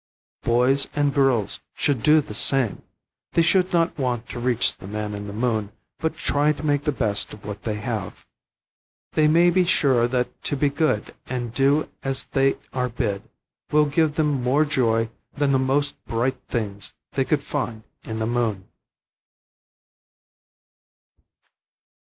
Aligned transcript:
Boys 0.41 0.87
and 0.95 1.13
girls 1.13 1.59
should 1.75 2.01
do 2.01 2.21
the 2.21 2.33
same. 2.33 2.81
They 3.33 3.43
should 3.43 3.71
not 3.71 3.99
want 3.99 4.27
to 4.29 4.39
reach 4.39 4.75
the 4.75 4.87
man 4.87 5.13
in 5.13 5.27
the 5.27 5.31
moon, 5.31 5.71
but 5.99 6.17
try 6.17 6.53
to 6.53 6.63
make 6.65 6.85
the 6.85 6.91
best 6.91 7.33
of 7.33 7.45
what 7.45 7.61
they 7.61 7.75
have. 7.75 8.25
They 9.11 9.27
may 9.27 9.51
be 9.51 9.63
sure 9.63 10.07
that 10.07 10.41
to 10.45 10.55
be 10.57 10.69
good 10.69 11.13
and 11.27 11.53
do 11.53 11.87
as 12.01 12.23
they 12.25 12.57
are 12.73 12.89
bid, 12.89 13.21
will 13.71 13.85
give 13.85 14.15
them 14.15 14.41
more 14.41 14.65
joy 14.65 15.11
than 15.35 15.51
the 15.51 15.59
most 15.59 16.03
bright 16.05 16.41
things 16.47 16.93
they 17.11 17.23
could 17.23 17.43
find 17.43 17.83
in 18.03 18.17
the 18.17 18.25
moon. 18.25 18.67